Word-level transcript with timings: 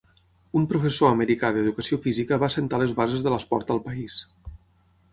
Un 0.59 0.63
professor 0.71 1.11
americà 1.17 1.51
d'educació 1.59 2.01
física 2.07 2.41
va 2.45 2.51
assentar 2.51 2.83
les 2.85 2.97
bases 3.03 3.29
de 3.31 3.37
l'esport 3.37 3.75
al 3.79 3.87
país. 3.89 4.21